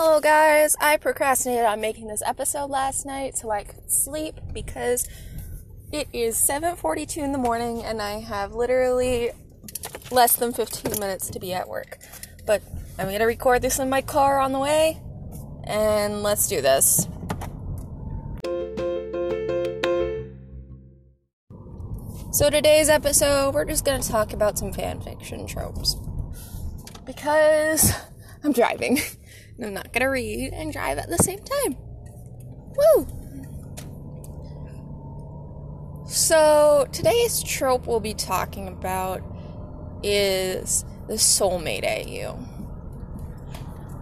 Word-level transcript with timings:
Hello, 0.00 0.20
guys. 0.20 0.76
I 0.80 0.96
procrastinated 0.96 1.64
on 1.64 1.80
making 1.80 2.06
this 2.06 2.22
episode 2.24 2.70
last 2.70 3.04
night 3.04 3.36
so 3.36 3.50
I 3.50 3.64
could 3.64 3.90
sleep 3.90 4.36
because 4.52 5.08
it 5.90 6.06
is 6.12 6.36
7:42 6.36 7.20
in 7.20 7.32
the 7.32 7.38
morning 7.38 7.82
and 7.82 8.00
I 8.00 8.20
have 8.20 8.54
literally 8.54 9.32
less 10.12 10.36
than 10.36 10.52
15 10.52 11.00
minutes 11.00 11.30
to 11.30 11.40
be 11.40 11.52
at 11.52 11.68
work. 11.68 11.98
But 12.46 12.62
I'm 12.96 13.06
going 13.06 13.18
to 13.18 13.24
record 13.24 13.60
this 13.60 13.80
in 13.80 13.90
my 13.90 14.00
car 14.00 14.38
on 14.38 14.52
the 14.52 14.60
way 14.60 15.00
and 15.64 16.22
let's 16.22 16.46
do 16.46 16.62
this. 16.62 17.08
So 22.30 22.50
today's 22.50 22.88
episode, 22.88 23.52
we're 23.52 23.64
just 23.64 23.84
going 23.84 24.00
to 24.00 24.08
talk 24.08 24.32
about 24.32 24.60
some 24.60 24.72
fan 24.72 25.00
fiction 25.00 25.44
tropes. 25.48 25.96
Because 27.04 27.92
I'm 28.44 28.52
driving. 28.52 29.00
I'm 29.60 29.74
not 29.74 29.92
gonna 29.92 30.10
read 30.10 30.52
and 30.52 30.72
drive 30.72 30.98
at 30.98 31.08
the 31.08 31.18
same 31.18 31.40
time. 31.40 31.76
Woo! 32.76 33.06
So, 36.06 36.86
today's 36.92 37.42
trope 37.42 37.86
we'll 37.86 38.00
be 38.00 38.14
talking 38.14 38.68
about 38.68 39.20
is 40.02 40.84
the 41.06 41.14
soulmate 41.14 41.84
AU. 41.84 42.38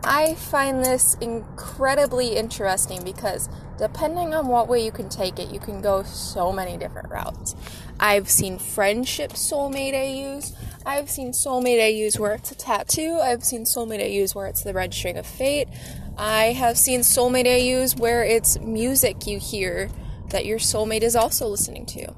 I 0.05 0.35
find 0.35 0.85
this 0.85 1.17
incredibly 1.21 2.37
interesting 2.37 3.03
because 3.03 3.49
depending 3.77 4.35
on 4.35 4.47
what 4.47 4.69
way 4.69 4.85
you 4.85 4.93
can 4.93 5.09
take 5.09 5.41
it, 5.41 5.51
you 5.51 5.59
can 5.59 5.81
go 5.81 6.05
so 6.05 6.53
many 6.53 6.77
different 6.77 7.11
routes. 7.11 7.57
I've 7.99 8.31
seen 8.31 8.59
friendship 8.59 9.33
soulmate 9.33 9.95
AUs. 9.95 10.53
I've 10.87 11.11
seen 11.11 11.33
soulmate 11.33 11.81
AUs 11.81 12.17
where 12.17 12.35
it's 12.35 12.53
a 12.53 12.55
tattoo. 12.55 13.19
I've 13.21 13.43
seen 13.43 13.65
soulmate 13.65 14.01
AUs 14.01 14.37
where 14.37 14.47
it's 14.47 14.63
the 14.63 14.73
red 14.73 14.95
string 14.95 15.19
of 15.19 15.27
fate. 15.27 15.67
I 16.17 16.53
have 16.53 16.79
seen 16.79 17.01
soulmate 17.01 17.49
AUs 17.49 17.97
where 17.97 18.23
it's 18.23 18.61
music 18.61 19.27
you 19.27 19.41
hear 19.41 19.91
that 20.31 20.47
your 20.47 20.61
soulmate 20.61 21.03
is 21.03 21.17
also 21.17 21.49
listening 21.49 21.87
to. 21.87 22.15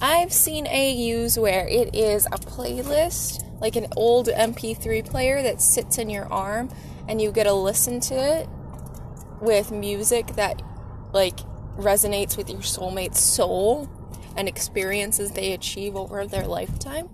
I've 0.00 0.32
seen 0.32 0.68
AUs 0.68 1.36
where 1.36 1.66
it 1.66 1.96
is 1.96 2.26
a 2.26 2.38
playlist, 2.38 3.44
like 3.60 3.74
an 3.74 3.88
old 3.96 4.28
MP3 4.28 5.04
player 5.04 5.42
that 5.42 5.60
sits 5.60 5.98
in 5.98 6.08
your 6.08 6.32
arm 6.32 6.68
and 7.08 7.20
you 7.20 7.32
get 7.32 7.44
to 7.44 7.54
listen 7.54 7.98
to 8.02 8.14
it 8.14 8.48
with 9.40 9.72
music 9.72 10.28
that 10.36 10.62
like 11.12 11.38
resonates 11.76 12.36
with 12.36 12.48
your 12.50 12.60
soulmate's 12.60 13.18
soul 13.18 13.90
and 14.36 14.46
experiences 14.46 15.32
they 15.32 15.52
achieve 15.52 15.96
over 15.96 16.24
their 16.24 16.46
lifetime. 16.46 17.08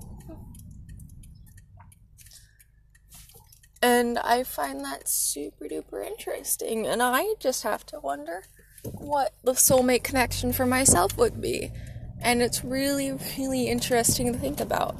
And 3.82 4.18
I 4.18 4.44
find 4.44 4.84
that 4.84 5.08
super 5.08 5.64
duper 5.64 6.06
interesting. 6.06 6.86
And 6.86 7.02
I 7.02 7.34
just 7.40 7.64
have 7.64 7.84
to 7.86 8.00
wonder 8.00 8.44
what 8.84 9.32
the 9.42 9.52
soulmate 9.52 10.04
connection 10.04 10.52
for 10.52 10.66
myself 10.66 11.16
would 11.16 11.40
be. 11.40 11.72
And 12.20 12.40
it's 12.40 12.64
really, 12.64 13.12
really 13.36 13.66
interesting 13.66 14.32
to 14.32 14.38
think 14.38 14.60
about. 14.60 14.96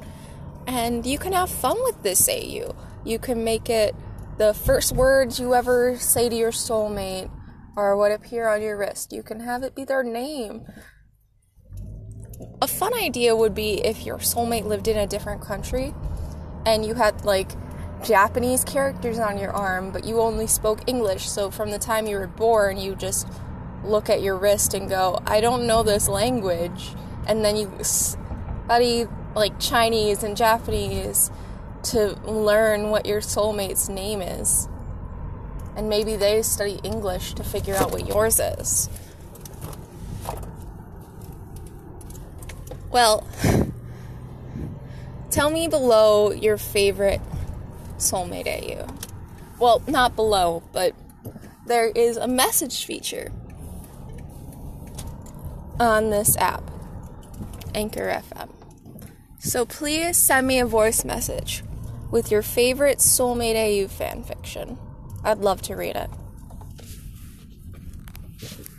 And 0.66 1.06
you 1.06 1.18
can 1.18 1.32
have 1.32 1.50
fun 1.50 1.76
with 1.84 2.02
this 2.02 2.28
AU. 2.28 2.74
You 3.04 3.18
can 3.18 3.44
make 3.44 3.70
it 3.70 3.94
the 4.38 4.54
first 4.54 4.92
words 4.92 5.38
you 5.38 5.54
ever 5.54 5.96
say 5.98 6.28
to 6.28 6.34
your 6.34 6.50
soulmate 6.50 7.30
or 7.76 7.96
what 7.96 8.10
appear 8.10 8.48
on 8.48 8.62
your 8.62 8.76
wrist. 8.76 9.12
You 9.12 9.22
can 9.22 9.40
have 9.40 9.62
it 9.62 9.74
be 9.74 9.84
their 9.84 10.02
name 10.02 10.66
a 12.60 12.66
fun 12.66 12.94
idea 12.94 13.34
would 13.34 13.54
be 13.54 13.84
if 13.84 14.06
your 14.06 14.18
soulmate 14.18 14.64
lived 14.64 14.88
in 14.88 14.96
a 14.96 15.06
different 15.06 15.42
country 15.42 15.94
and 16.64 16.84
you 16.84 16.94
had 16.94 17.24
like 17.24 17.50
Japanese 18.02 18.64
characters 18.64 19.18
on 19.18 19.38
your 19.38 19.52
arm, 19.52 19.90
but 19.90 20.04
you 20.04 20.20
only 20.20 20.46
spoke 20.46 20.80
English. 20.86 21.28
So 21.28 21.50
from 21.50 21.70
the 21.70 21.78
time 21.78 22.06
you 22.06 22.18
were 22.18 22.26
born, 22.26 22.76
you 22.76 22.94
just 22.94 23.28
look 23.84 24.10
at 24.10 24.22
your 24.22 24.36
wrist 24.36 24.74
and 24.74 24.88
go, 24.88 25.20
I 25.26 25.40
don't 25.40 25.66
know 25.66 25.82
this 25.82 26.08
language. 26.08 26.94
And 27.26 27.44
then 27.44 27.56
you 27.56 27.72
study 27.82 29.06
like 29.34 29.58
Chinese 29.58 30.22
and 30.22 30.36
Japanese 30.36 31.30
to 31.84 32.18
learn 32.24 32.90
what 32.90 33.06
your 33.06 33.20
soulmate's 33.20 33.88
name 33.88 34.20
is. 34.20 34.68
And 35.76 35.88
maybe 35.88 36.16
they 36.16 36.42
study 36.42 36.80
English 36.82 37.34
to 37.34 37.44
figure 37.44 37.74
out 37.74 37.92
what 37.92 38.06
yours 38.06 38.40
is. 38.40 38.88
Well, 42.90 43.26
tell 45.30 45.48
me 45.48 45.66
below 45.66 46.30
your 46.30 46.58
favorite 46.58 47.22
soulmate 48.02 48.46
AU. 48.46 48.86
Well, 49.58 49.82
not 49.86 50.16
below, 50.16 50.62
but 50.72 50.94
there 51.66 51.88
is 51.88 52.16
a 52.16 52.26
message 52.26 52.84
feature 52.84 53.30
on 55.78 56.10
this 56.10 56.36
app, 56.36 56.70
Anchor 57.74 58.22
FM. 58.30 58.50
So 59.38 59.64
please 59.64 60.16
send 60.16 60.46
me 60.46 60.58
a 60.58 60.66
voice 60.66 61.04
message 61.04 61.64
with 62.10 62.30
your 62.30 62.42
favorite 62.42 62.98
Soulmate 62.98 63.56
AU 63.56 63.88
fanfiction. 63.88 64.78
I'd 65.24 65.38
love 65.38 65.62
to 65.62 65.74
read 65.74 65.96
it. 65.96 66.10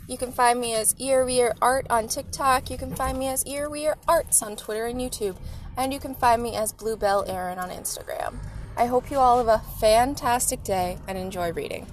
You 0.06 0.18
can 0.18 0.32
find 0.32 0.60
me 0.60 0.74
as 0.74 0.94
Earweir 0.94 1.54
Art 1.62 1.86
on 1.88 2.08
TikTok. 2.08 2.70
You 2.70 2.76
can 2.76 2.94
find 2.94 3.18
me 3.18 3.28
as 3.28 3.42
Earweir 3.44 3.94
Arts 4.06 4.42
on 4.42 4.54
Twitter 4.54 4.86
and 4.86 5.00
YouTube. 5.00 5.36
And 5.76 5.92
you 5.92 5.98
can 5.98 6.14
find 6.14 6.42
me 6.42 6.54
as 6.54 6.72
Bluebell 6.72 7.24
Aaron 7.26 7.58
on 7.58 7.70
Instagram. 7.70 8.36
I 8.76 8.86
hope 8.86 9.10
you 9.10 9.18
all 9.18 9.38
have 9.38 9.48
a 9.48 9.64
fantastic 9.78 10.64
day 10.64 10.98
and 11.06 11.16
enjoy 11.16 11.52
reading. 11.52 11.86